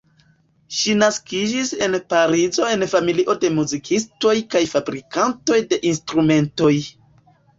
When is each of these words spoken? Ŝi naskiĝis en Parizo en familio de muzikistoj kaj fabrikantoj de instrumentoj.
Ŝi 0.77 0.93
naskiĝis 1.01 1.73
en 1.87 1.97
Parizo 2.13 2.69
en 2.77 2.85
familio 2.95 3.35
de 3.43 3.51
muzikistoj 3.59 4.33
kaj 4.55 4.63
fabrikantoj 4.73 5.59
de 5.75 5.79
instrumentoj. 5.93 6.73